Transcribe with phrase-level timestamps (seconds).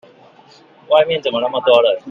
[0.89, 1.99] 外面怎麼那麼多人？